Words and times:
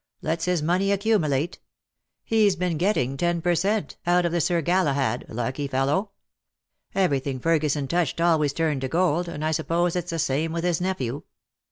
ets 0.25 0.45
his 0.45 0.63
money 0.63 0.91
accumulate. 0.91 1.59
He's 2.23 2.55
been 2.55 2.79
getting 2.79 3.17
ten 3.17 3.39
per 3.39 3.53
cent, 3.53 3.97
out 4.07 4.25
of 4.25 4.31
the 4.31 4.41
Sir 4.41 4.59
Galahad— 4.59 5.25
lucky 5.29 5.67
fellow. 5.67 6.09
Everything 6.95 7.39
Ferguson 7.39 7.87
touched 7.87 8.19
always 8.19 8.51
turned 8.51 8.81
to 8.81 8.87
gold, 8.87 9.27
and 9.27 9.45
I 9.45 9.51
suppose 9.51 9.95
it's 9.95 10.09
the 10.09 10.17
same 10.17 10.53
with 10.53 10.63
his 10.63 10.81
nephew." 10.81 11.21